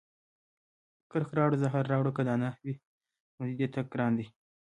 [1.11, 2.73] کرکه راوړه زهر راوړه که دا نه وي،
[3.37, 4.25] نو د دې تګ ګران دی